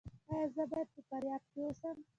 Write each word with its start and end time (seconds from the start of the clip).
ایا 0.29 0.45
زه 0.55 0.63
باید 0.71 0.89
په 0.95 1.01
فاریاب 1.07 1.43
کې 1.51 1.59
اوسم؟ 1.65 1.97